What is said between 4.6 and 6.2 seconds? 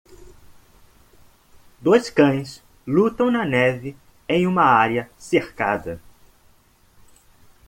área cercada.